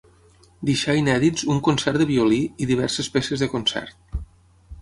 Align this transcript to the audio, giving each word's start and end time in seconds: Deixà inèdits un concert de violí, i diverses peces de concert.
Deixà 0.69 0.95
inèdits 1.01 1.45
un 1.55 1.61
concert 1.69 2.01
de 2.03 2.09
violí, 2.13 2.39
i 2.65 2.71
diverses 2.73 3.13
peces 3.19 3.45
de 3.45 3.51
concert. 3.55 4.19